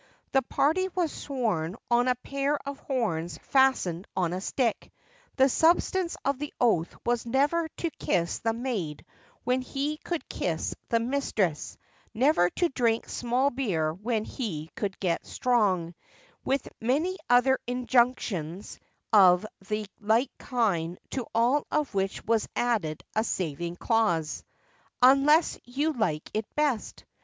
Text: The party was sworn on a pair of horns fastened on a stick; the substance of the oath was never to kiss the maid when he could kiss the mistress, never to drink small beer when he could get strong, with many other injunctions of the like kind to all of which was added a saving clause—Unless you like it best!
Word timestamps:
The 0.31 0.41
party 0.41 0.87
was 0.95 1.11
sworn 1.11 1.75
on 1.91 2.07
a 2.07 2.15
pair 2.15 2.57
of 2.67 2.79
horns 2.79 3.37
fastened 3.43 4.07
on 4.17 4.33
a 4.33 4.41
stick; 4.41 4.91
the 5.35 5.47
substance 5.47 6.17
of 6.25 6.39
the 6.39 6.51
oath 6.59 6.95
was 7.05 7.27
never 7.27 7.67
to 7.77 7.91
kiss 7.91 8.39
the 8.39 8.51
maid 8.51 9.05
when 9.43 9.61
he 9.61 9.97
could 9.97 10.27
kiss 10.27 10.73
the 10.89 10.99
mistress, 10.99 11.77
never 12.15 12.49
to 12.49 12.69
drink 12.69 13.07
small 13.09 13.51
beer 13.51 13.93
when 13.93 14.25
he 14.25 14.71
could 14.73 14.99
get 14.99 15.27
strong, 15.27 15.93
with 16.43 16.67
many 16.81 17.15
other 17.29 17.59
injunctions 17.67 18.79
of 19.13 19.45
the 19.67 19.85
like 19.99 20.35
kind 20.39 20.97
to 21.11 21.27
all 21.35 21.67
of 21.69 21.93
which 21.93 22.25
was 22.25 22.49
added 22.55 23.03
a 23.15 23.23
saving 23.23 23.75
clause—Unless 23.75 25.59
you 25.63 25.93
like 25.93 26.27
it 26.33 26.45
best! 26.55 27.05